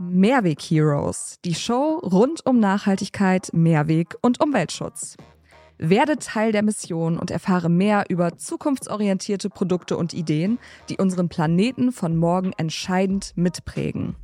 [0.00, 5.16] Mehrweg Heroes, die Show rund um Nachhaltigkeit, Mehrweg und Umweltschutz.
[5.76, 11.90] Werde Teil der Mission und erfahre mehr über zukunftsorientierte Produkte und Ideen, die unseren Planeten
[11.90, 14.14] von morgen entscheidend mitprägen.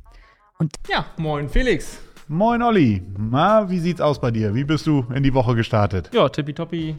[0.59, 1.97] Und ja, moin Felix.
[2.29, 3.03] Moin Olli.
[3.17, 4.55] Na, wie sieht's aus bei dir?
[4.55, 6.09] Wie bist du in die Woche gestartet?
[6.13, 6.95] Ja, tippitoppi.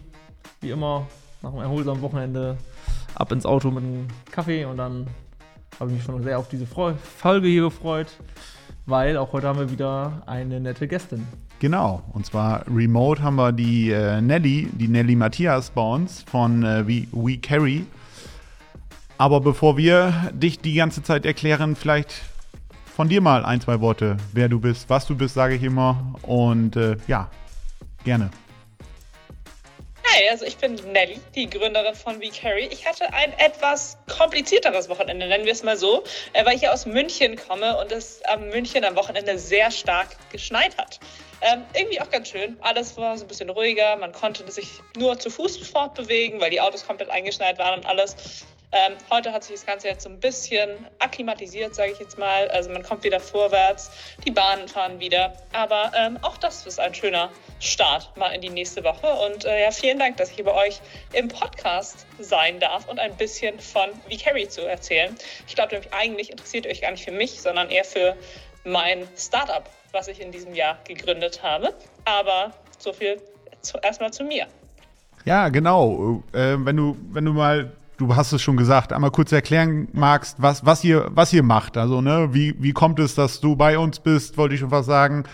[0.60, 1.06] Wie immer,
[1.40, 2.58] nach einem erholsamen Wochenende
[3.14, 5.06] ab ins Auto mit einem Kaffee und dann
[5.80, 8.08] habe ich mich schon sehr auf diese Folge hier gefreut,
[8.86, 11.26] weil auch heute haben wir wieder eine nette Gästin.
[11.58, 16.62] Genau, und zwar remote haben wir die äh, Nelly, die Nelly Matthias bei uns von
[16.62, 17.84] äh, We, We Carry.
[19.18, 22.12] Aber bevor wir dich die ganze Zeit erklären, vielleicht
[22.94, 26.14] von dir mal ein, zwei Worte, wer du bist, was du bist, sage ich immer.
[26.22, 27.30] Und äh, ja,
[28.04, 28.30] gerne.
[30.16, 32.70] Hi, also ich bin Nelly, die Gründerin von VCarry.
[32.72, 36.72] Ich hatte ein etwas komplizierteres Wochenende, nennen wir es mal so, äh, weil ich ja
[36.72, 41.00] aus München komme und es am München am Wochenende sehr stark geschneit hat.
[41.42, 42.56] Ähm, irgendwie auch ganz schön.
[42.62, 43.94] Alles war so ein bisschen ruhiger.
[43.96, 48.16] Man konnte sich nur zu Fuß fortbewegen, weil die Autos komplett eingeschneit waren und alles.
[48.72, 52.48] Ähm, heute hat sich das Ganze jetzt so ein bisschen akklimatisiert, sage ich jetzt mal.
[52.48, 53.90] Also man kommt wieder vorwärts,
[54.26, 55.32] die Bahnen fahren wieder.
[55.52, 59.06] Aber ähm, auch das ist ein schöner Start mal in die nächste Woche.
[59.06, 60.80] Und äh, ja, vielen Dank, dass ich hier bei euch
[61.12, 65.16] im Podcast sein darf und ein bisschen von VCarry zu erzählen.
[65.46, 68.16] Ich glaube eigentlich interessiert euch gar nicht für mich, sondern eher für
[68.64, 71.72] mein Startup, was ich in diesem Jahr gegründet habe.
[72.04, 73.22] Aber so viel
[73.62, 74.46] zu, erstmal zu mir.
[75.24, 76.22] Ja, genau.
[76.32, 80.36] Äh, wenn, du, wenn du mal, du hast es schon gesagt, einmal kurz erklären magst,
[80.40, 81.76] was, was, ihr, was ihr macht.
[81.76, 84.86] Also, ne, wie, wie kommt es, dass du bei uns bist, wollte ich schon was
[84.86, 85.24] sagen.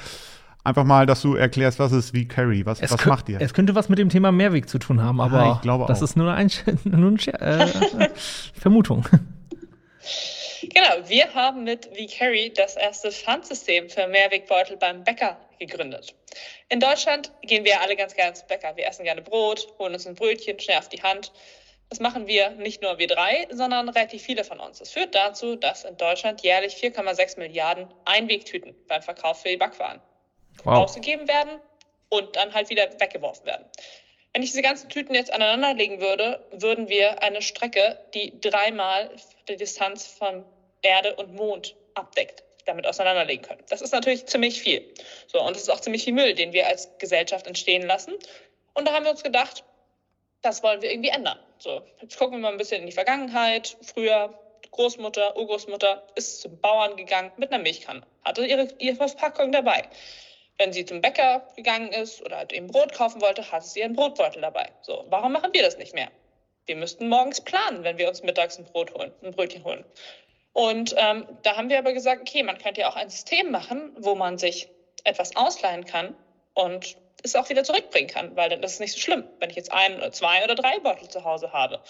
[0.65, 3.41] Einfach mal, dass du erklärst, was ist wie Carry, was, was macht ihr?
[3.41, 5.99] Es könnte was mit dem Thema Mehrweg zu tun haben, aber ja, ich glaube das
[5.99, 6.05] auch.
[6.05, 6.51] ist nur eine,
[6.85, 8.09] nur eine äh,
[8.55, 9.05] Vermutung.
[10.63, 16.15] Genau, wir haben mit VCarry das erste Pfandsystem für Mehrwegbeutel beim Bäcker gegründet.
[16.69, 18.77] In Deutschland gehen wir alle ganz gerne zum Bäcker.
[18.77, 21.33] Wir essen gerne Brot, holen uns ein Brötchen schnell auf die Hand.
[21.93, 24.79] Das machen wir nicht nur wir drei, sondern relativ viele von uns.
[24.79, 30.01] Das führt dazu, dass in Deutschland jährlich 4,6 Milliarden Einwegtüten beim Verkauf für die Backwaren
[30.65, 30.79] wow.
[30.85, 31.61] ausgegeben werden
[32.09, 33.67] und dann halt wieder weggeworfen werden.
[34.33, 39.11] Wenn ich diese ganzen Tüten jetzt aneinanderlegen würde, würden wir eine Strecke, die dreimal
[39.47, 40.47] die Distanz von
[40.81, 43.65] Erde und Mond abdeckt, damit auseinanderlegen können.
[43.69, 44.83] Das ist natürlich ziemlich viel.
[45.27, 48.15] So, und es ist auch ziemlich viel Müll, den wir als Gesellschaft entstehen lassen.
[48.73, 49.63] Und da haben wir uns gedacht,
[50.41, 51.39] das wollen wir irgendwie ändern.
[51.63, 53.77] So, jetzt gucken wir mal ein bisschen in die Vergangenheit.
[53.83, 54.37] Früher
[54.73, 59.89] Großmutter, Urgroßmutter ist zum Bauern gegangen mit einer Milchkanne, hatte ihre, ihre Verpackung dabei.
[60.59, 64.43] Wenn sie zum Bäcker gegangen ist oder eben Brot kaufen wollte, hatte sie ihren Brotbeutel
[64.43, 64.73] dabei.
[64.81, 66.11] So, warum machen wir das nicht mehr?
[66.67, 69.85] Wir müssten morgens planen, wenn wir uns mittags ein Brot holen, ein Brötchen holen.
[70.53, 73.95] Und ähm, da haben wir aber gesagt, okay, man könnte ja auch ein System machen,
[74.01, 74.69] wo man sich
[75.05, 76.17] etwas ausleihen kann
[76.55, 79.57] und es auch wieder zurückbringen kann, weil dann ist es nicht so schlimm, wenn ich
[79.57, 81.81] jetzt ein oder zwei oder drei Beutel zu Hause habe.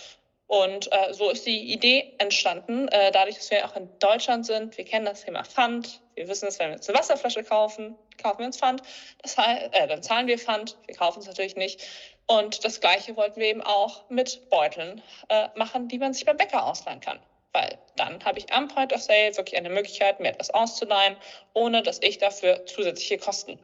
[0.46, 4.76] Und äh, so ist die Idee entstanden, äh, dadurch, dass wir auch in Deutschland sind.
[4.76, 6.02] Wir kennen das Thema Pfand.
[6.14, 8.82] Wir wissen es, wenn wir uns eine Wasserflasche kaufen, kaufen wir uns Pfand.
[9.22, 10.76] Das heißt, äh, dann zahlen wir Pfand.
[10.86, 11.80] Wir kaufen es natürlich nicht.
[12.26, 16.36] Und das Gleiche wollten wir eben auch mit Beuteln äh, machen, die man sich beim
[16.36, 17.18] Bäcker ausleihen kann.
[17.54, 21.16] Weil dann habe ich am Point of Sale wirklich eine Möglichkeit, mir etwas auszuleihen,
[21.54, 23.58] ohne dass ich dafür zusätzliche Kosten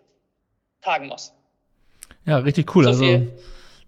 [0.82, 1.32] tragen muss.
[2.24, 2.84] Ja, richtig cool.
[2.84, 3.26] So also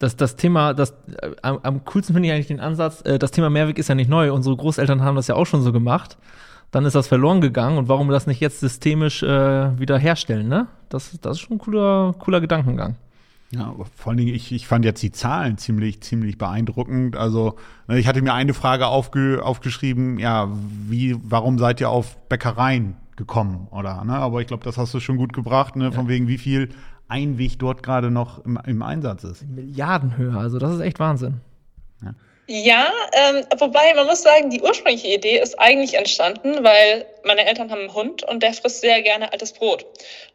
[0.00, 0.92] das, das Thema, das
[1.22, 3.94] äh, am, am, coolsten finde ich eigentlich den Ansatz, äh, das Thema Mehrweg ist ja
[3.94, 4.32] nicht neu.
[4.32, 6.16] Unsere Großeltern haben das ja auch schon so gemacht.
[6.70, 10.68] Dann ist das verloren gegangen und warum das nicht jetzt systemisch äh, wieder herstellen, ne?
[10.88, 12.96] Das, das ist schon ein cooler, cooler Gedankengang.
[13.52, 17.16] Ja, vor allen Dingen, ich, ich fand jetzt die Zahlen ziemlich, ziemlich beeindruckend.
[17.16, 17.56] Also,
[17.88, 20.48] ne, ich hatte mir eine Frage aufge, aufgeschrieben, ja,
[20.88, 24.03] wie, warum seid ihr auf Bäckereien gekommen, oder?
[24.03, 24.14] Ne?
[24.14, 25.92] Aber ich glaube, das hast du schon gut gebracht, ne?
[25.92, 26.12] Von ja.
[26.12, 26.70] wegen, wie viel
[27.06, 29.47] Einweg dort gerade noch im, im Einsatz ist.
[29.47, 31.42] Milliardenhöhe, also das ist echt Wahnsinn.
[32.03, 32.14] Ja.
[32.47, 37.70] Ja, ähm, wobei man muss sagen, die ursprüngliche Idee ist eigentlich entstanden, weil meine Eltern
[37.70, 39.84] haben einen Hund und der frisst sehr gerne altes Brot.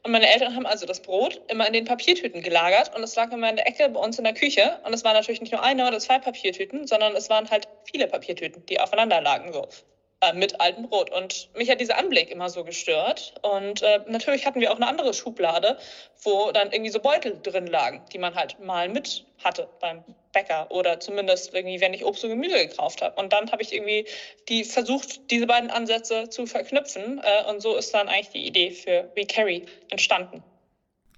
[0.04, 3.32] Und meine Eltern haben also das Brot immer in den Papiertüten gelagert und es lag
[3.32, 4.78] immer in der Ecke bei uns in der Küche.
[4.86, 8.06] Und es waren natürlich nicht nur eine oder zwei Papiertüten, sondern es waren halt viele
[8.06, 9.68] Papiertüten, die aufeinander lagen so
[10.34, 11.12] mit altem Brot.
[11.12, 13.36] Und mich hat dieser Anblick immer so gestört.
[13.42, 15.78] Und äh, natürlich hatten wir auch eine andere Schublade,
[16.24, 20.72] wo dann irgendwie so Beutel drin lagen, die man halt mal mit hatte beim Bäcker
[20.72, 23.20] oder zumindest irgendwie, wenn ich Obst und Gemüse gekauft habe.
[23.22, 24.06] Und dann habe ich irgendwie
[24.50, 27.22] die versucht, diese beiden Ansätze zu verknüpfen.
[27.24, 30.44] Äh, und so ist dann eigentlich die Idee für WeCarry entstanden.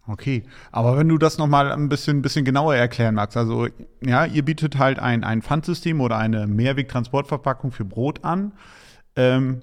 [0.10, 3.68] Okay, aber wenn du das nochmal ein bisschen, bisschen genauer erklären magst, also
[4.02, 8.54] ja, ihr bietet halt ein, ein Pfandsystem oder eine Mehrwegtransportverpackung für Brot an.
[9.18, 9.62] Ähm,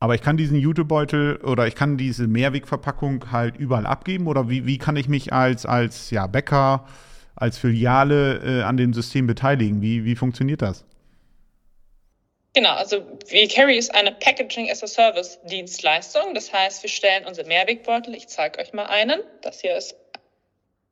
[0.00, 4.64] Aber ich kann diesen Jutebeutel oder ich kann diese Mehrwegverpackung halt überall abgeben oder wie,
[4.64, 6.86] wie kann ich mich als, als ja, Bäcker,
[7.34, 9.82] als Filiale äh, an dem System beteiligen?
[9.82, 10.84] Wie, wie funktioniert das?
[12.54, 16.34] Genau, also VCarry ist eine Packaging as a Service Dienstleistung.
[16.34, 19.20] Das heißt, wir stellen unsere Mehrwegbeutel, ich zeige euch mal einen.
[19.42, 19.96] Das hier ist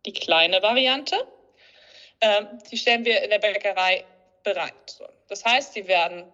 [0.05, 1.17] die kleine Variante.
[2.21, 4.05] Ähm, die stellen wir in der Bäckerei
[4.45, 5.01] bereit.
[5.29, 6.25] Das heißt, die werden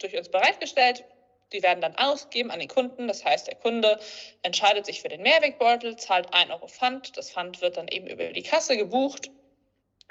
[0.00, 1.04] durch uns bereitgestellt.
[1.52, 3.08] Die werden dann ausgegeben an den Kunden.
[3.08, 3.98] Das heißt, der Kunde
[4.42, 7.16] entscheidet sich für den Mehrwegbeutel, zahlt 1 Euro Pfand.
[7.16, 9.30] Das Pfand wird dann eben über die Kasse gebucht.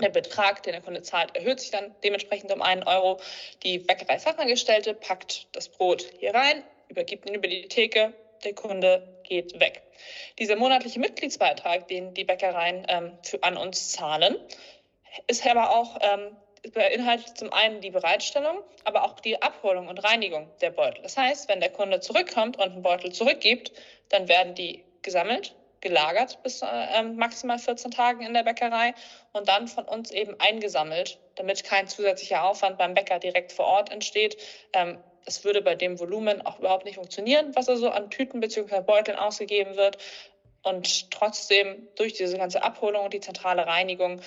[0.01, 3.19] Der Betrag, den der Kunde zahlt, erhöht sich dann dementsprechend um einen Euro.
[3.63, 8.13] Die Bäckerei-Fachangestellte packt das Brot hier rein, übergibt ihn über die Theke,
[8.45, 9.81] der Kunde geht weg.
[10.39, 14.37] Dieser monatliche Mitgliedsbeitrag, den die Bäckereien ähm, für, an uns zahlen,
[15.27, 16.35] ist aber auch ähm,
[16.73, 21.01] beinhaltet zum einen die Bereitstellung, aber auch die Abholung und Reinigung der Beutel.
[21.03, 23.71] Das heißt, wenn der Kunde zurückkommt und einen Beutel zurückgibt,
[24.09, 28.93] dann werden die gesammelt, gelagert bis äh, maximal 14 Tagen in der Bäckerei
[29.31, 33.91] und dann von uns eben eingesammelt, damit kein zusätzlicher Aufwand beim Bäcker direkt vor Ort
[33.91, 34.37] entsteht.
[34.73, 38.81] Ähm, es würde bei dem Volumen auch überhaupt nicht funktionieren, was also an Tüten bzw.
[38.81, 39.97] Beuteln ausgegeben wird.
[40.61, 44.21] Und trotzdem durch diese ganze Abholung und die zentrale Reinigung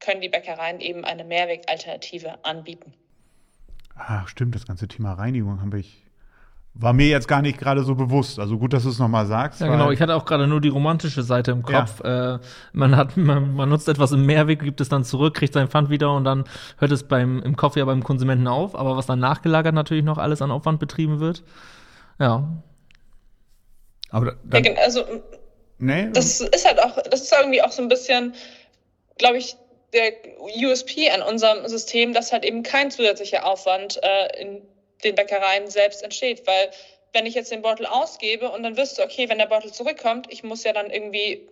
[0.00, 2.94] können die Bäckereien eben eine Mehrwegalternative anbieten.
[3.94, 6.08] Ach, stimmt, das ganze Thema Reinigung habe ich
[6.80, 8.38] war mir jetzt gar nicht gerade so bewusst.
[8.38, 9.60] Also gut, dass du es nochmal sagst.
[9.60, 9.90] Ja, genau.
[9.90, 12.00] Ich hatte auch gerade nur die romantische Seite im Kopf.
[12.04, 12.36] Ja.
[12.36, 12.38] Äh,
[12.72, 15.90] man hat, man, man, nutzt etwas im Mehrweg, gibt es dann zurück, kriegt sein Pfand
[15.90, 16.44] wieder und dann
[16.78, 18.76] hört es beim, im Kopf ja beim Konsumenten auf.
[18.76, 21.42] Aber was dann nachgelagert natürlich noch alles an Aufwand betrieben wird.
[22.20, 22.48] Ja.
[24.10, 25.04] Aber dann, ja, also,
[25.78, 26.10] nee?
[26.12, 28.34] das ist halt auch, das ist irgendwie auch so ein bisschen,
[29.18, 29.56] glaube ich,
[29.92, 34.62] der USP an unserem System, dass halt eben kein zusätzlicher Aufwand äh, in
[35.04, 36.70] den Bäckereien selbst entsteht, weil
[37.12, 40.26] wenn ich jetzt den Beutel ausgebe und dann wirst du, okay, wenn der Beutel zurückkommt,
[40.30, 41.48] ich muss ja dann irgendwie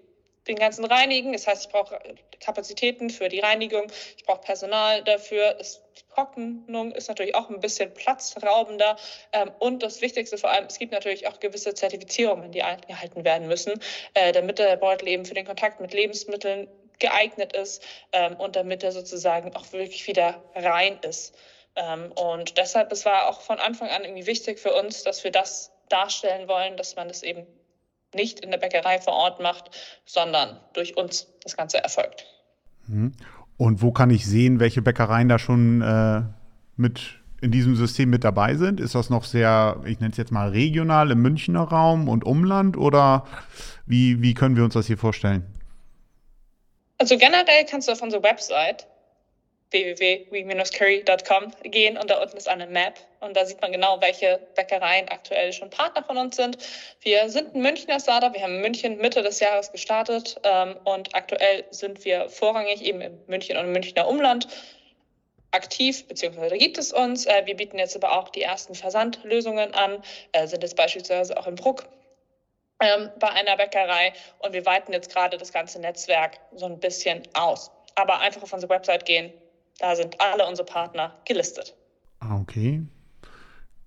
[0.46, 1.32] den ganzen reinigen.
[1.32, 1.98] Das heißt, ich brauche
[2.40, 5.54] Kapazitäten für die Reinigung, ich brauche Personal dafür.
[5.54, 8.96] Das, die Trocknung ist natürlich auch ein bisschen platzraubender.
[9.32, 13.48] Ähm, und das Wichtigste vor allem, es gibt natürlich auch gewisse Zertifizierungen, die eingehalten werden
[13.48, 13.80] müssen,
[14.14, 17.82] äh, damit der Beutel eben für den Kontakt mit Lebensmitteln geeignet ist
[18.12, 21.34] ähm, und damit er sozusagen auch wirklich wieder rein ist.
[21.76, 25.30] Ähm, und deshalb, es war auch von Anfang an irgendwie wichtig für uns, dass wir
[25.30, 27.46] das darstellen wollen, dass man das eben
[28.14, 29.70] nicht in der Bäckerei vor Ort macht,
[30.04, 32.24] sondern durch uns das Ganze erfolgt.
[32.86, 33.12] Mhm.
[33.58, 36.22] Und wo kann ich sehen, welche Bäckereien da schon äh,
[36.76, 38.80] mit in diesem System mit dabei sind?
[38.80, 42.76] Ist das noch sehr, ich nenne es jetzt mal regional im Münchner Raum und Umland
[42.76, 43.24] oder
[43.86, 45.44] wie, wie können wir uns das hier vorstellen?
[46.98, 48.86] Also generell kannst du auf unsere Website
[49.70, 55.08] www.we-curry.com gehen und da unten ist eine Map und da sieht man genau, welche Bäckereien
[55.08, 56.58] aktuell schon Partner von uns sind.
[57.00, 61.64] Wir sind ein Münchner Startup, wir haben München Mitte des Jahres gestartet ähm, und aktuell
[61.70, 64.46] sind wir vorrangig eben in München und im Münchner Umland
[65.50, 67.26] aktiv, beziehungsweise gibt es uns.
[67.26, 70.02] Äh, wir bieten jetzt aber auch die ersten Versandlösungen an,
[70.32, 71.88] äh, sind jetzt beispielsweise auch in Bruck
[72.80, 77.22] ähm, bei einer Bäckerei und wir weiten jetzt gerade das ganze Netzwerk so ein bisschen
[77.34, 77.70] aus.
[77.94, 79.32] Aber einfach auf unsere Website gehen,
[79.78, 81.74] da sind alle unsere Partner gelistet.
[82.20, 82.82] Ah, okay.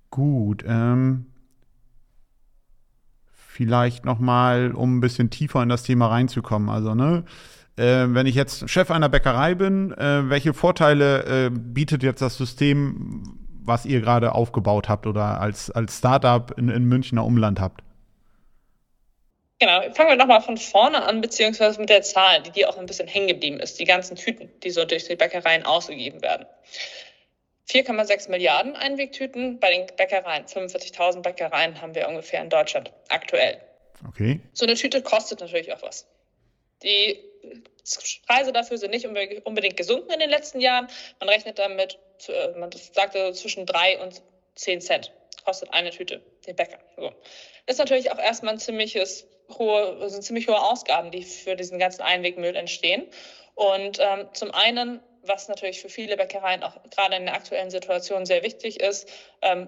[0.09, 0.63] Gut.
[0.67, 1.31] Ähm,
[3.31, 6.69] vielleicht noch mal, um ein bisschen tiefer in das Thema reinzukommen.
[6.69, 7.25] Also, ne,
[7.75, 12.37] äh, wenn ich jetzt Chef einer Bäckerei bin, äh, welche Vorteile äh, bietet jetzt das
[12.37, 17.83] System, was ihr gerade aufgebaut habt oder als, als Startup in, in Münchner Umland habt?
[19.59, 22.85] Genau, fangen wir nochmal von vorne an, beziehungsweise mit der Zahl, die dir auch ein
[22.85, 26.45] bisschen hängen geblieben ist, die ganzen Tüten, die so durch die Bäckereien ausgegeben werden.
[27.69, 30.45] 4,6 Milliarden Einwegtüten bei den Bäckereien.
[30.45, 33.59] 45.000 Bäckereien haben wir ungefähr in Deutschland aktuell.
[34.07, 34.39] Okay.
[34.53, 36.07] So eine Tüte kostet natürlich auch was.
[36.81, 37.19] Die
[38.27, 40.87] Preise dafür sind nicht unbedingt gesunken in den letzten Jahren.
[41.19, 44.21] Man rechnet damit, äh, man sagte zwischen 3 und
[44.55, 45.11] 10 Cent
[45.43, 46.79] kostet eine Tüte den Bäcker.
[46.95, 47.09] So.
[47.65, 49.27] Das ist natürlich auch erstmal ein ziemliches
[49.57, 53.07] hohe, sind ziemlich hohe Ausgaben, die für diesen ganzen Einwegmüll entstehen.
[53.55, 58.25] Und ähm, zum einen, was natürlich für viele Bäckereien auch gerade in der aktuellen Situation
[58.25, 59.09] sehr wichtig ist,
[59.41, 59.67] ähm,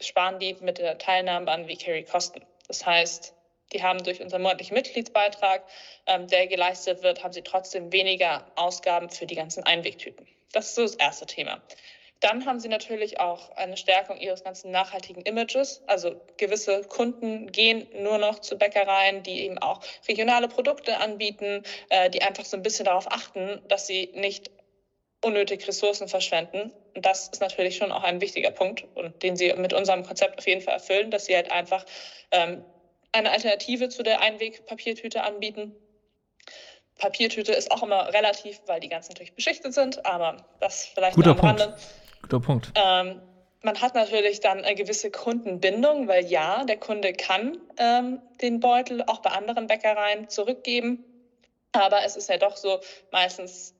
[0.00, 2.42] sparen die mit der Teilnahme an V-Carry Kosten.
[2.66, 3.34] Das heißt,
[3.72, 5.62] die haben durch unseren monatlichen Mitgliedsbeitrag,
[6.06, 10.26] ähm, der geleistet wird, haben sie trotzdem weniger Ausgaben für die ganzen Einwegtüten.
[10.52, 11.60] Das ist so das erste Thema.
[12.20, 15.82] Dann haben sie natürlich auch eine Stärkung ihres ganzen nachhaltigen Images.
[15.86, 22.10] Also gewisse Kunden gehen nur noch zu Bäckereien, die eben auch regionale Produkte anbieten, äh,
[22.10, 24.50] die einfach so ein bisschen darauf achten, dass sie nicht
[25.20, 26.72] unnötig Ressourcen verschwenden.
[26.94, 30.38] Und das ist natürlich schon auch ein wichtiger Punkt und den sie mit unserem Konzept
[30.38, 31.84] auf jeden Fall erfüllen, dass sie halt einfach
[32.32, 32.64] ähm,
[33.12, 35.76] eine Alternative zu der Einwegpapiertüte anbieten.
[36.96, 41.30] Papiertüte ist auch immer relativ, weil die ganzen natürlich beschichtet sind, aber das vielleicht Guter
[41.30, 41.60] am Punkt.
[41.60, 41.76] Rande.
[42.22, 42.72] Guter Punkt.
[42.74, 43.20] Ähm,
[43.62, 49.02] man hat natürlich dann eine gewisse Kundenbindung, weil ja, der Kunde kann ähm, den Beutel
[49.02, 51.04] auch bei anderen Bäckereien zurückgeben.
[51.72, 53.74] Aber es ist ja doch so, meistens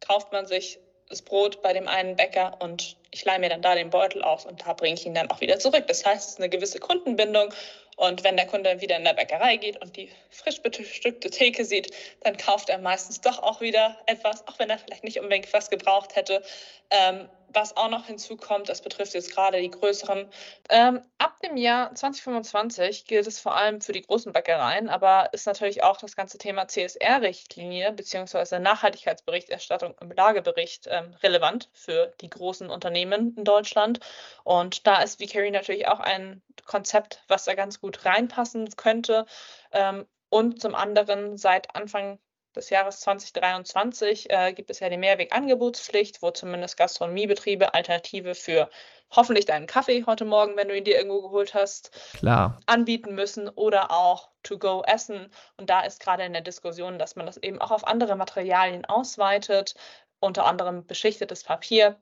[0.00, 3.74] kauft man sich das Brot bei dem einen Bäcker und ich leihe mir dann da
[3.74, 5.86] den Beutel aus und da bringe ich ihn dann auch wieder zurück.
[5.86, 7.52] Das heißt, es ist eine gewisse Kundenbindung
[7.96, 11.94] und wenn der Kunde wieder in der Bäckerei geht und die frisch bestückte Theke sieht,
[12.22, 15.70] dann kauft er meistens doch auch wieder etwas, auch wenn er vielleicht nicht unbedingt was
[15.70, 16.42] gebraucht hätte.
[16.90, 20.28] Ähm, was auch noch hinzukommt, das betrifft jetzt gerade die größeren.
[20.68, 25.46] Ähm, ab dem Jahr 2025 gilt es vor allem für die großen Bäckereien, aber ist
[25.46, 28.58] natürlich auch das ganze Thema CSR-Richtlinie bzw.
[28.58, 34.00] Nachhaltigkeitsberichterstattung im Lagebericht ähm, relevant für die großen Unternehmen in Deutschland.
[34.44, 39.26] Und da ist VCarry natürlich auch ein Konzept, was da ganz gut reinpassen könnte.
[39.72, 42.18] Ähm, und zum anderen seit Anfang
[42.56, 48.70] des Jahres 2023 äh, gibt es ja die Mehrwegangebotspflicht, wo zumindest Gastronomiebetriebe Alternative für
[49.10, 52.58] hoffentlich deinen Kaffee heute Morgen, wenn du ihn dir irgendwo geholt hast, Klar.
[52.66, 55.30] anbieten müssen oder auch to-go essen.
[55.56, 58.84] Und da ist gerade in der Diskussion, dass man das eben auch auf andere Materialien
[58.84, 59.74] ausweitet,
[60.20, 62.00] unter anderem beschichtetes Papier.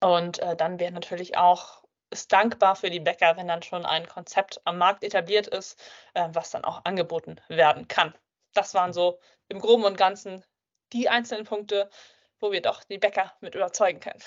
[0.00, 1.82] Und äh, dann wäre natürlich auch
[2.12, 5.80] ist dankbar für die Bäcker, wenn dann schon ein Konzept am Markt etabliert ist,
[6.14, 8.14] äh, was dann auch angeboten werden kann.
[8.52, 9.18] Das waren so
[9.52, 10.42] im Groben und Ganzen
[10.92, 11.88] die einzelnen Punkte,
[12.40, 14.20] wo wir doch die Bäcker mit überzeugen können.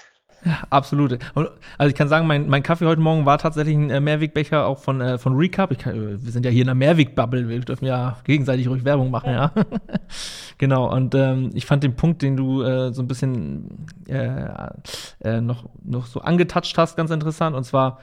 [0.44, 1.18] Ja, absolut.
[1.34, 4.80] Also ich kann sagen, mein, mein Kaffee heute Morgen war tatsächlich ein äh, Mehrwegbecher auch
[4.80, 5.78] von, äh, von Recap.
[5.80, 9.12] Kann, äh, wir sind ja hier in der Mehrweg-Bubble, wir dürfen ja gegenseitig ruhig Werbung
[9.12, 9.52] machen, ja.
[9.56, 9.64] ja.
[10.58, 14.50] genau, und ähm, ich fand den Punkt, den du äh, so ein bisschen äh,
[15.24, 17.56] äh, noch, noch so angetatscht hast, ganz interessant.
[17.56, 18.00] Und zwar,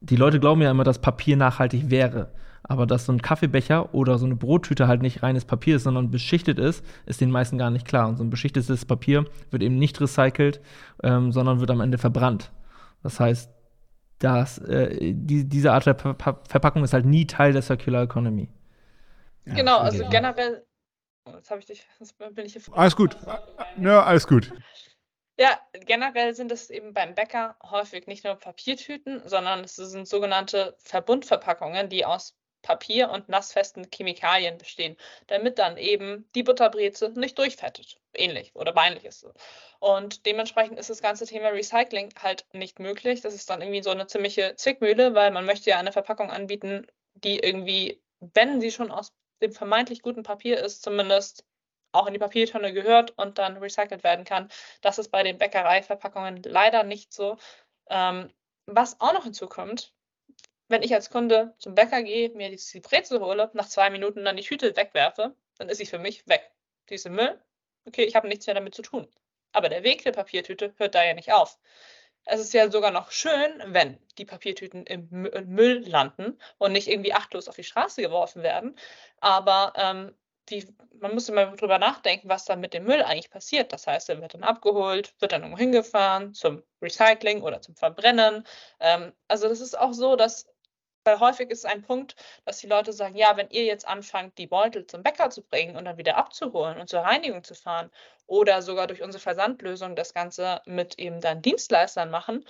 [0.00, 2.32] die Leute glauben ja immer, dass Papier nachhaltig wäre.
[2.66, 6.10] Aber dass so ein Kaffeebecher oder so eine Brottüte halt nicht reines Papier ist, sondern
[6.10, 8.08] beschichtet ist, ist den meisten gar nicht klar.
[8.08, 10.60] Und so ein beschichtetes Papier wird eben nicht recycelt,
[11.02, 12.50] ähm, sondern wird am Ende verbrannt.
[13.02, 13.50] Das heißt,
[14.18, 16.14] dass, äh, die, diese Art der Ver
[16.48, 18.48] Verpackung ist halt nie Teil der Circular Economy.
[19.44, 20.08] Ja, genau, also ja.
[20.08, 20.64] generell.
[21.34, 22.62] Jetzt habe ich dich, jetzt bin ich hier.
[22.72, 23.16] Alles gut.
[23.78, 24.52] Ja, alles gut.
[25.38, 30.76] Ja, generell sind es eben beim Bäcker häufig nicht nur Papiertüten, sondern es sind sogenannte
[30.78, 34.96] Verbundverpackungen, die aus Papier und nassfesten Chemikalien bestehen,
[35.28, 38.00] damit dann eben die Butterbreze nicht durchfettet.
[38.14, 39.34] Ähnlich oder beinlich ist es.
[39.78, 43.20] Und dementsprechend ist das ganze Thema Recycling halt nicht möglich.
[43.20, 46.86] Das ist dann irgendwie so eine ziemliche Zwickmühle, weil man möchte ja eine Verpackung anbieten,
[47.14, 51.44] die irgendwie, wenn sie schon aus dem vermeintlich guten Papier ist, zumindest
[51.92, 54.48] auch in die Papiertonne gehört und dann recycelt werden kann.
[54.80, 57.36] Das ist bei den Bäckereiverpackungen leider nicht so.
[57.90, 58.32] Ähm,
[58.66, 59.92] was auch noch hinzukommt,
[60.68, 64.36] wenn ich als Kunde zum Bäcker gehe, mir die Brezel hole, nach zwei Minuten dann
[64.36, 66.50] die Tüte wegwerfe, dann ist sie für mich weg.
[66.88, 67.40] Die ist im Müll.
[67.86, 69.06] Okay, ich habe nichts mehr damit zu tun.
[69.52, 71.58] Aber der Weg der Papiertüte hört da ja nicht auf.
[72.26, 77.12] Es ist ja sogar noch schön, wenn die Papiertüten im Müll landen und nicht irgendwie
[77.12, 78.76] achtlos auf die Straße geworfen werden.
[79.20, 80.14] Aber ähm,
[80.48, 80.66] die,
[81.00, 83.72] man muss immer drüber nachdenken, was dann mit dem Müll eigentlich passiert.
[83.72, 88.46] Das heißt, er wird dann abgeholt, wird dann irgendwo hingefahren zum Recycling oder zum Verbrennen.
[88.80, 90.46] Ähm, also das ist auch so, dass
[91.04, 94.46] weil häufig ist ein Punkt, dass die Leute sagen, ja, wenn ihr jetzt anfangt, die
[94.46, 97.90] Beutel zum Bäcker zu bringen und dann wieder abzuholen und zur Reinigung zu fahren
[98.26, 102.44] oder sogar durch unsere Versandlösung das Ganze mit eben dann Dienstleistern machen,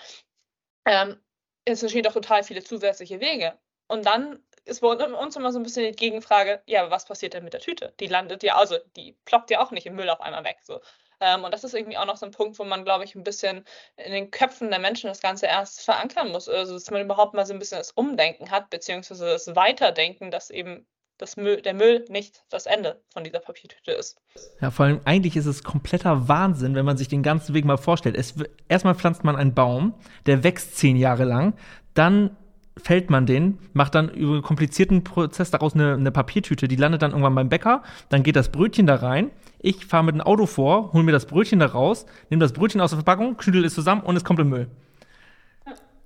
[0.87, 1.21] ähm,
[1.65, 3.59] es entstehen doch total viele zusätzliche Wege.
[3.89, 7.45] Und dann ist bei uns immer so ein bisschen die Gegenfrage, ja, was passiert denn
[7.45, 7.93] mit der Tüte?
[8.01, 10.59] Die landet ja, also die ploppt ja auch nicht im Müll auf einmal weg.
[10.63, 10.81] So.
[11.25, 13.25] Ähm, und das ist irgendwie auch noch so ein Punkt, wo man, glaube ich, ein
[13.25, 13.65] bisschen
[13.97, 16.49] in den Köpfen der Menschen das Ganze erst verankern muss.
[16.49, 20.51] Also, dass man überhaupt mal so ein bisschen das Umdenken hat, beziehungsweise das Weiterdenken, dass
[20.51, 20.87] eben
[21.19, 24.21] das Müll, der Müll nicht das Ende von dieser Papiertüte ist.
[24.61, 27.79] Ja, vor allem eigentlich ist es kompletter Wahnsinn, wenn man sich den ganzen Weg mal
[27.79, 28.17] vorstellt.
[28.17, 28.35] Es,
[28.69, 29.95] erstmal pflanzt man einen Baum,
[30.27, 31.55] der wächst zehn Jahre lang,
[31.95, 32.37] dann
[32.77, 37.03] fällt man den, macht dann über einen komplizierten Prozess daraus eine, eine, Papiertüte, die landet
[37.03, 40.47] dann irgendwann beim Bäcker, dann geht das Brötchen da rein, ich fahre mit dem Auto
[40.47, 43.75] vor, hole mir das Brötchen da raus, nehme das Brötchen aus der Verpackung, knüttel es
[43.75, 44.69] zusammen und es kommt im Müll.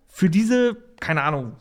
[0.09, 1.53] Für diese, keine Ahnung,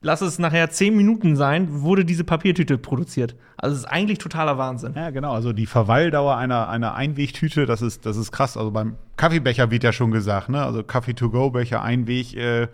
[0.00, 3.34] lass es nachher zehn Minuten sein, wurde diese Papiertüte produziert.
[3.56, 4.94] Also es ist eigentlich totaler Wahnsinn.
[4.94, 5.32] Ja, genau.
[5.32, 8.56] Also die Verweildauer einer, einer Einwegtüte, das ist, das ist krass.
[8.56, 10.62] Also beim Kaffeebecher wird ja schon gesagt, ne?
[10.62, 12.68] Also Kaffee-to-go-Becher, Einweg, äh,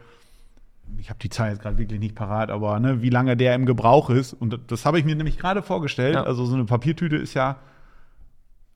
[0.99, 3.67] ich habe die Zahl jetzt gerade wirklich nicht parat, aber ne, wie lange der im
[3.67, 4.33] Gebrauch ist.
[4.33, 6.15] Und das, das habe ich mir nämlich gerade vorgestellt.
[6.15, 6.25] Ja.
[6.25, 7.59] Also so eine Papiertüte ist ja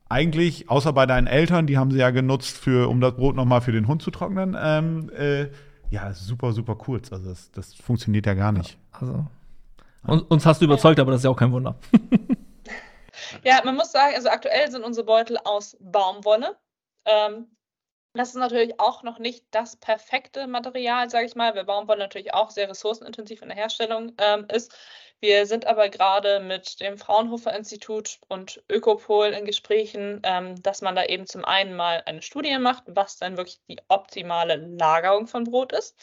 [0.09, 3.61] eigentlich, außer bei deinen Eltern, die haben sie ja genutzt, für, um das Brot nochmal
[3.61, 4.55] für den Hund zu trocknen.
[4.59, 5.47] Ähm, äh,
[5.89, 7.11] ja, super, super kurz.
[7.11, 8.77] Also das, das funktioniert ja gar nicht.
[8.91, 9.25] Also.
[10.05, 11.75] Und, uns hast du überzeugt, aber das ist ja auch kein Wunder.
[13.43, 16.55] ja, man muss sagen, also aktuell sind unsere Beutel aus Baumwolle.
[17.05, 17.47] Ähm,
[18.17, 22.33] das ist natürlich auch noch nicht das perfekte Material, sage ich mal, weil Baumwolle natürlich
[22.33, 24.75] auch sehr ressourcenintensiv in der Herstellung ähm, ist.
[25.19, 30.95] Wir sind aber gerade mit dem Fraunhofer Institut und Ökopol in Gesprächen, ähm, dass man
[30.95, 35.43] da eben zum einen mal eine Studie macht, was dann wirklich die optimale Lagerung von
[35.43, 35.95] Brot ist.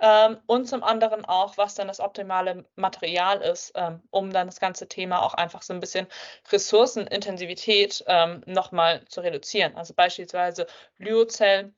[0.00, 4.60] Ähm, und zum anderen auch, was dann das optimale Material ist, ähm, um dann das
[4.60, 6.06] ganze Thema auch einfach so ein bisschen
[6.50, 9.76] Ressourcenintensivität ähm, nochmal zu reduzieren.
[9.76, 10.66] Also beispielsweise
[10.98, 11.72] Lyocell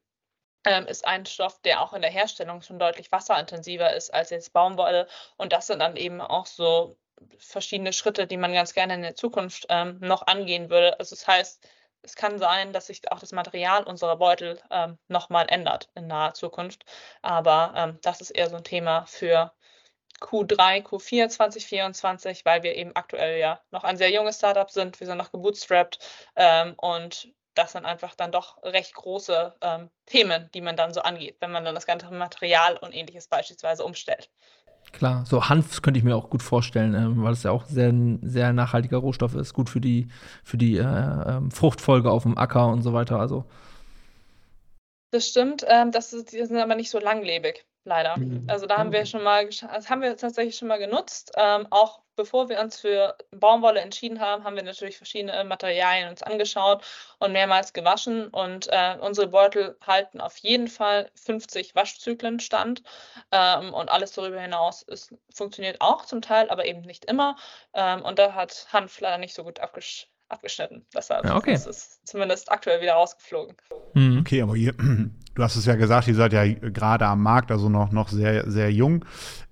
[0.66, 4.52] ähm, ist ein Stoff, der auch in der Herstellung schon deutlich wasserintensiver ist als jetzt
[4.52, 5.06] Baumwolle.
[5.36, 6.98] Und das sind dann eben auch so
[7.38, 10.98] verschiedene Schritte, die man ganz gerne in der Zukunft ähm, noch angehen würde.
[10.98, 11.68] Also das heißt,
[12.06, 16.34] es kann sein, dass sich auch das Material unserer Beutel ähm, nochmal ändert in naher
[16.34, 16.84] Zukunft.
[17.20, 19.52] Aber ähm, das ist eher so ein Thema für
[20.20, 24.98] Q3, Q4 2024, weil wir eben aktuell ja noch ein sehr junges Startup sind.
[25.00, 25.98] Wir sind noch gebootstrapped
[26.36, 31.00] ähm, und das sind einfach dann doch recht große ähm, Themen, die man dann so
[31.00, 34.30] angeht, wenn man dann das ganze Material und ähnliches beispielsweise umstellt.
[34.96, 37.92] Klar, so Hanf könnte ich mir auch gut vorstellen, ähm, weil es ja auch sehr
[38.22, 40.08] sehr nachhaltiger Rohstoff ist, gut für die
[40.42, 43.20] für die äh, äh, Fruchtfolge auf dem Acker und so weiter.
[43.20, 43.44] Also
[45.10, 48.16] das stimmt, ähm, das ist, die sind aber nicht so langlebig leider.
[48.16, 48.44] Mhm.
[48.46, 51.32] Also da haben wir schon mal, das haben wir tatsächlich schon mal genutzt.
[51.36, 56.22] Ähm, auch bevor wir uns für Baumwolle entschieden haben, haben wir natürlich verschiedene Materialien uns
[56.22, 56.84] angeschaut
[57.18, 58.28] und mehrmals gewaschen.
[58.28, 62.82] Und äh, unsere Beutel halten auf jeden Fall 50 Waschzyklen stand.
[63.30, 67.36] Ähm, und alles darüber hinaus ist, funktioniert auch zum Teil, aber eben nicht immer.
[67.74, 70.84] Ähm, und da hat Hanf leider nicht so gut abgesch abgeschnitten.
[70.94, 71.54] Deshalb ja, okay.
[71.54, 73.56] ist es zumindest aktuell wieder rausgeflogen.
[73.94, 74.18] Mhm.
[74.20, 74.72] Okay, aber ihr,
[75.34, 78.50] du hast es ja gesagt, ihr seid ja gerade am Markt, also noch, noch sehr,
[78.50, 79.04] sehr jung.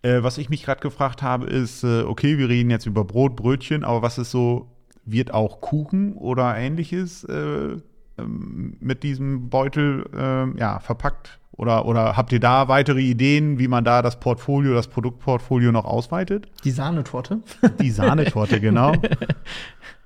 [0.02, 3.37] Äh, was ich mich gerade gefragt habe, ist, äh, okay, wir reden jetzt über Brot,
[3.37, 4.71] Brötchen, aber was ist so,
[5.04, 7.76] wird auch Kuchen oder ähnliches äh,
[8.18, 11.40] ähm, mit diesem Beutel ähm, ja, verpackt?
[11.57, 15.85] Oder, oder habt ihr da weitere Ideen, wie man da das Portfolio, das Produktportfolio noch
[15.85, 16.49] ausweitet?
[16.64, 17.42] Die Sahnetorte.
[17.81, 18.92] Die Sahnetorte, genau.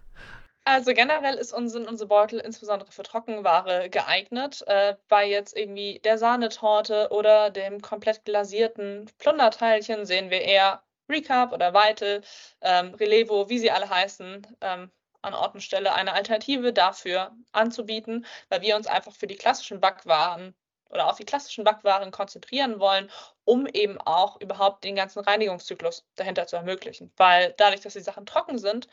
[0.70, 4.62] Also generell ist unsere, unsere Beutel insbesondere für Trockenware geeignet.
[4.66, 11.54] Äh, bei jetzt irgendwie der Sahnetorte oder dem komplett glasierten Plunderteilchen sehen wir eher Recap
[11.54, 12.20] oder Weitel,
[12.60, 14.90] ähm, Relevo, wie sie alle heißen, ähm,
[15.22, 19.80] an Ort und Stelle eine Alternative dafür anzubieten, weil wir uns einfach für die klassischen
[19.80, 20.54] Backwaren
[20.90, 23.10] oder auf die klassischen Backwaren konzentrieren wollen,
[23.44, 27.10] um eben auch überhaupt den ganzen Reinigungszyklus dahinter zu ermöglichen.
[27.16, 28.86] Weil dadurch, dass die Sachen trocken sind,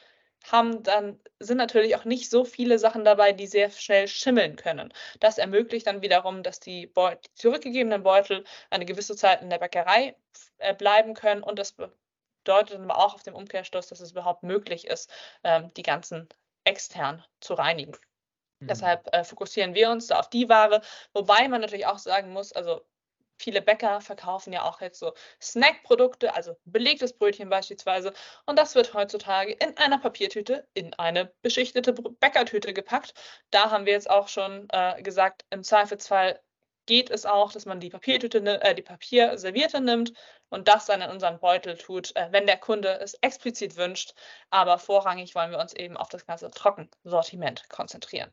[0.51, 4.93] haben, dann sind natürlich auch nicht so viele Sachen dabei, die sehr schnell schimmeln können.
[5.19, 9.59] Das ermöglicht dann wiederum, dass die, Beut die zurückgegebenen Beutel eine gewisse Zeit in der
[9.59, 10.15] Bäckerei
[10.57, 11.75] äh, bleiben können und das
[12.45, 15.11] bedeutet aber auch auf dem Umkehrschluss, dass es überhaupt möglich ist,
[15.43, 16.29] ähm, die ganzen
[16.63, 17.95] extern zu reinigen.
[18.59, 18.67] Mhm.
[18.67, 20.81] Deshalb äh, fokussieren wir uns da auf die Ware,
[21.13, 22.81] wobei man natürlich auch sagen muss, also
[23.37, 28.13] viele Bäcker verkaufen ja auch jetzt so Snackprodukte, also belegtes Brötchen beispielsweise.
[28.45, 33.13] Und das wird heutzutage in einer Papiertüte in eine beschichtete Bäckertüte gepackt.
[33.51, 36.39] Da haben wir jetzt auch schon äh, gesagt, im Zweifelsfall
[36.85, 40.13] geht es auch, dass man die Papiertüte, äh, die Papierservierte nimmt
[40.49, 44.13] und das dann in unseren Beutel tut, äh, wenn der Kunde es explizit wünscht.
[44.49, 48.31] Aber vorrangig wollen wir uns eben auf das ganze Trockensortiment konzentrieren.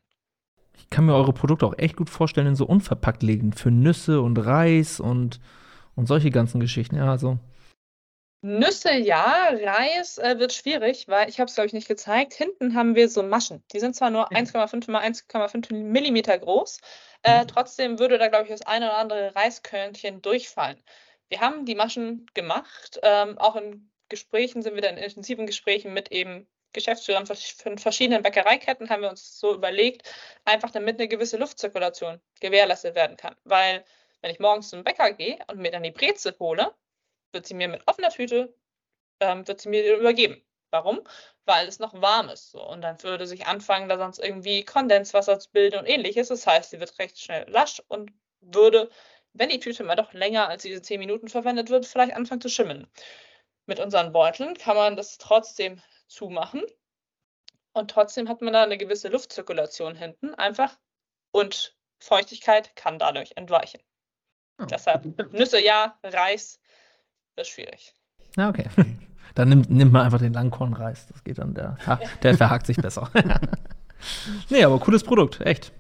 [0.77, 4.21] Ich kann mir eure Produkte auch echt gut vorstellen in so unverpackt legen für Nüsse
[4.21, 5.41] und Reis und,
[5.95, 6.97] und solche ganzen Geschichten.
[6.97, 7.39] Ja, also.
[8.45, 12.35] Nüsse ja, Reis äh, wird schwierig, weil ich habe es glaube ich nicht gezeigt.
[12.35, 13.63] Hinten haben wir so Maschen.
[13.73, 14.39] Die sind zwar nur ja.
[14.39, 16.81] 1,5 mal 1,5 Millimeter groß,
[17.23, 17.49] äh, mhm.
[17.49, 20.83] trotzdem würde da glaube ich das eine oder andere Reiskörnchen durchfallen.
[21.29, 25.95] Wir haben die Maschen gemacht, ähm, auch in Gesprächen sind wir dann in intensiven Gesprächen
[25.95, 30.11] mit eben Geschäftsführern von verschiedenen Bäckereiketten haben wir uns so überlegt,
[30.45, 33.37] einfach damit eine gewisse Luftzirkulation gewährleistet werden kann.
[33.45, 33.85] Weil,
[34.21, 36.75] wenn ich morgens zum Bäcker gehe und mir dann die Breze hole,
[37.33, 38.55] wird sie mir mit offener Tüte,
[39.21, 40.43] ähm, wird sie mir übergeben.
[40.71, 41.03] Warum?
[41.45, 42.51] Weil es noch warm ist.
[42.51, 42.67] So.
[42.67, 46.29] Und dann würde sich anfangen, da sonst irgendwie Kondenswasser zu bilden und ähnliches.
[46.29, 48.91] Das heißt, sie wird recht schnell lasch und würde,
[49.35, 52.49] wenn die Tüte mal doch länger als diese 10 Minuten verwendet wird, vielleicht anfangen zu
[52.49, 52.87] schimmeln.
[53.67, 55.81] Mit unseren Beuteln kann man das trotzdem
[56.13, 56.63] zumachen.
[57.73, 60.79] Und trotzdem hat man da eine gewisse Luftzirkulation hinten einfach
[61.33, 63.81] und Feuchtigkeit kann dadurch entweichen.
[64.59, 64.67] Oh.
[64.67, 66.61] Deshalb Nüsse ja, Reis
[67.37, 67.95] ist schwierig.
[68.37, 68.67] Ja, okay.
[69.35, 71.07] Dann nimmt, nimmt man einfach den Langkornreis.
[71.07, 71.79] Das geht dann, der,
[72.23, 73.09] der verhakt sich besser.
[74.51, 75.73] nee, aber cooles Produkt, echt.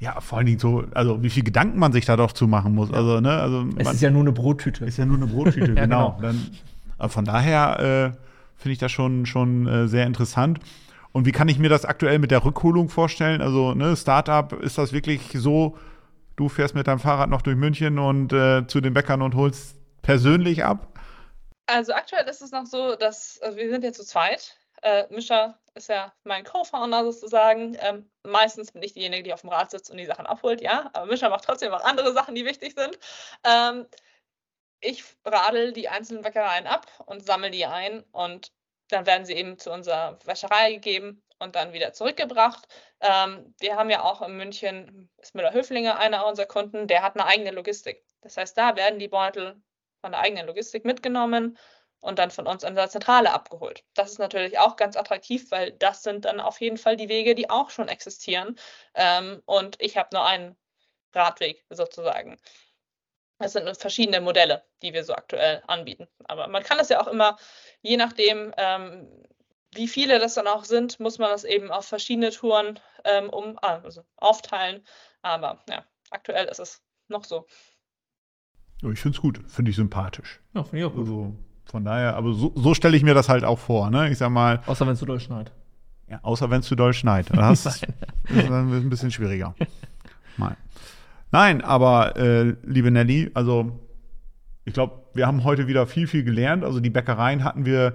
[0.00, 2.74] Ja, vor allen Dingen so, also wie viel Gedanken man sich da doch zu machen
[2.74, 2.92] muss.
[2.92, 4.84] Also, ne, also Es man, ist ja nur eine Brottüte.
[4.86, 6.12] ist ja nur eine Brottüte, Ja, genau.
[6.16, 6.18] genau.
[6.20, 6.58] Dann,
[6.98, 10.60] aber von daher äh, finde ich das schon, schon äh, sehr interessant.
[11.12, 13.40] Und wie kann ich mir das aktuell mit der Rückholung vorstellen?
[13.40, 15.78] Also, ne, Startup, ist das wirklich so,
[16.36, 19.76] du fährst mit deinem Fahrrad noch durch München und äh, zu den Bäckern und holst
[20.02, 20.88] persönlich ab?
[21.66, 24.56] Also aktuell ist es noch so, dass also wir sind ja zu zweit.
[24.82, 27.76] Äh, Mischa ist ja mein Co-Founder sozusagen.
[27.80, 30.90] Ähm, meistens bin ich diejenige, die auf dem Rad sitzt und die Sachen abholt, ja.
[30.92, 32.98] Aber Mischa macht trotzdem auch andere Sachen, die wichtig sind.
[33.44, 33.86] Ähm,
[34.84, 38.52] ich radel die einzelnen Bäckereien ab und sammle die ein und
[38.88, 42.66] dann werden sie eben zu unserer Wäscherei gegeben und dann wieder zurückgebracht.
[43.00, 47.26] Ähm, wir haben ja auch in München, ist Müller-Höflinger einer unserer Kunden, der hat eine
[47.26, 48.04] eigene Logistik.
[48.20, 49.60] Das heißt, da werden die Beutel
[50.00, 51.58] von der eigenen Logistik mitgenommen
[52.00, 53.84] und dann von uns an der Zentrale abgeholt.
[53.94, 57.34] Das ist natürlich auch ganz attraktiv, weil das sind dann auf jeden Fall die Wege,
[57.34, 58.58] die auch schon existieren.
[58.94, 60.56] Ähm, und ich habe nur einen
[61.14, 62.38] Radweg sozusagen.
[63.38, 66.06] Es sind verschiedene Modelle, die wir so aktuell anbieten.
[66.24, 67.36] Aber man kann es ja auch immer,
[67.82, 69.08] je nachdem, ähm,
[69.74, 73.58] wie viele das dann auch sind, muss man das eben auf verschiedene Touren ähm, um,
[73.60, 74.84] ah, also aufteilen.
[75.22, 77.46] Aber ja, aktuell ist es noch so.
[78.92, 80.40] Ich finde es gut, finde ich sympathisch.
[80.54, 81.00] Ja, finde ich auch gut.
[81.00, 84.10] Also von daher, aber so, so stelle ich mir das halt auch vor, ne?
[84.10, 85.50] Ich sag mal, Außer wenn es so doll schneit.
[86.08, 87.26] ja, außer wenn es zu doll schneit.
[87.34, 87.86] Das ist
[88.28, 89.54] dann ein bisschen schwieriger.
[90.36, 90.56] Nein.
[91.34, 93.80] Nein, aber äh, liebe Nelly, also
[94.64, 96.62] ich glaube, wir haben heute wieder viel, viel gelernt.
[96.62, 97.94] Also die Bäckereien hatten wir,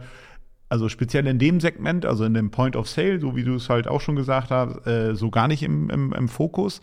[0.67, 3.69] also speziell in dem Segment, also in dem Point of Sale, so wie du es
[3.69, 6.81] halt auch schon gesagt hast, äh, so gar nicht im, im, im Fokus.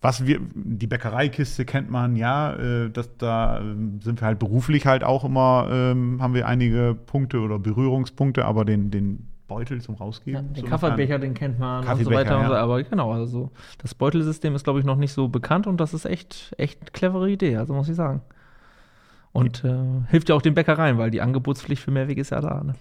[0.00, 4.86] Was wir, die Bäckereikiste kennt man, ja, äh, das, da ähm, sind wir halt beruflich
[4.86, 9.96] halt auch immer, ähm, haben wir einige Punkte oder Berührungspunkte, aber den, den Beutel zum
[9.96, 10.52] Ja, Rausgeben.
[10.54, 12.52] den so Kaffeebecher, den kennt man und so weiter und so.
[12.54, 12.60] ja.
[12.62, 16.04] Aber genau, also das Beutelsystem ist, glaube ich, noch nicht so bekannt und das ist
[16.06, 18.22] echt, echt eine clevere Idee, also muss ich sagen.
[19.32, 22.62] Und äh, hilft ja auch den Bäckereien, weil die Angebotspflicht für Mehrweg ist ja da.
[22.64, 22.74] Ne?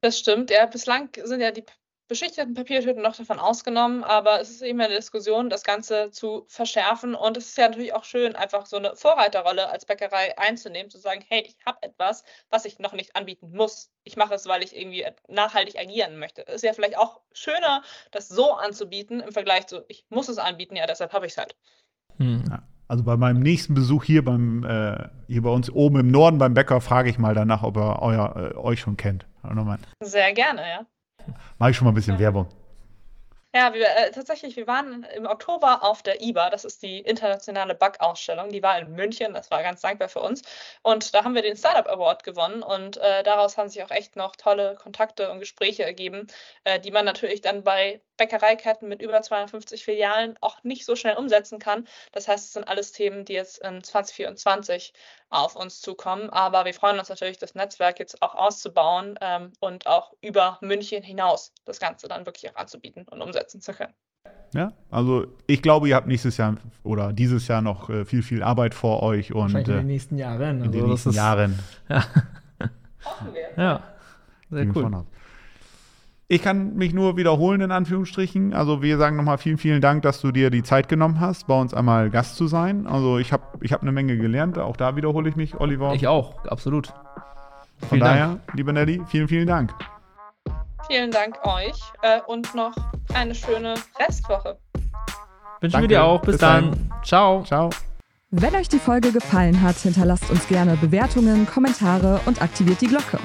[0.00, 0.66] Das stimmt, ja.
[0.66, 1.64] Bislang sind ja die
[2.12, 7.14] beschichteten Papiertüten noch davon ausgenommen, aber es ist eben eine Diskussion, das Ganze zu verschärfen.
[7.14, 10.98] Und es ist ja natürlich auch schön, einfach so eine Vorreiterrolle als Bäckerei einzunehmen, zu
[10.98, 13.90] sagen, hey, ich habe etwas, was ich noch nicht anbieten muss.
[14.04, 16.46] Ich mache es, weil ich irgendwie nachhaltig agieren möchte.
[16.46, 20.36] Es ist ja vielleicht auch schöner, das so anzubieten im Vergleich zu, ich muss es
[20.36, 21.56] anbieten, ja, deshalb habe ich es halt.
[22.18, 22.44] Hm.
[22.50, 22.62] Ja.
[22.88, 26.52] Also bei meinem nächsten Besuch hier beim äh, hier bei uns oben im Norden beim
[26.52, 29.24] Bäcker frage ich mal danach, ob er euer, äh, euch schon kennt.
[29.42, 30.86] Nochmal- Sehr gerne, ja.
[31.62, 32.48] Mache ich schon mal ein bisschen Werbung.
[33.54, 37.76] Ja, wir, äh, tatsächlich, wir waren im Oktober auf der IBA, das ist die internationale
[37.76, 40.42] Backausstellung, die war in München, das war ganz dankbar für uns.
[40.82, 44.16] Und da haben wir den Startup Award gewonnen und äh, daraus haben sich auch echt
[44.16, 46.26] noch tolle Kontakte und Gespräche ergeben,
[46.64, 51.16] äh, die man natürlich dann bei Bäckereiketten mit über 250 Filialen auch nicht so schnell
[51.16, 51.86] umsetzen kann.
[52.10, 54.94] Das heißt, es sind alles Themen, die jetzt in 2024
[55.32, 56.30] auf uns zukommen.
[56.30, 61.02] Aber wir freuen uns natürlich, das Netzwerk jetzt auch auszubauen ähm, und auch über München
[61.02, 63.94] hinaus das Ganze dann wirklich auch anzubieten und umsetzen zu können.
[64.54, 68.42] Ja, also ich glaube, ihr habt nächstes Jahr oder dieses Jahr noch äh, viel, viel
[68.42, 70.62] Arbeit vor euch und in äh, den nächsten Jahren.
[70.62, 71.58] in den Also nächsten ist- Jahren.
[71.88, 72.04] Ja,
[73.04, 73.48] Hoffen wir.
[73.56, 73.82] ja.
[74.50, 75.04] sehr Gehen cool.
[76.32, 78.54] Ich kann mich nur wiederholen, in Anführungsstrichen.
[78.54, 81.60] Also wir sagen nochmal vielen, vielen Dank, dass du dir die Zeit genommen hast, bei
[81.60, 82.86] uns einmal Gast zu sein.
[82.86, 84.58] Also ich habe ich hab eine Menge gelernt.
[84.58, 85.92] Auch da wiederhole ich mich, Oliver.
[85.92, 86.86] Ich auch, absolut.
[86.86, 88.40] Von Vielen daher, Dank.
[88.54, 89.74] liebe Nelly, vielen, vielen Dank.
[90.88, 92.72] Vielen Dank euch äh, und noch
[93.12, 94.56] eine schöne Restwoche.
[95.60, 95.82] Wünschen Danke.
[95.82, 96.22] wir dir auch.
[96.22, 96.70] Bis, Bis dann.
[96.70, 96.92] dann.
[97.04, 97.42] Ciao.
[97.44, 97.68] Ciao.
[98.34, 103.18] Wenn euch die Folge gefallen hat, hinterlasst uns gerne Bewertungen, Kommentare und aktiviert die Glocke.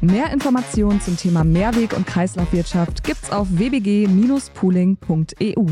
[0.00, 5.66] Mehr Informationen zum Thema Mehrweg- und Kreislaufwirtschaft gibt's auf wbg-pooling.eu.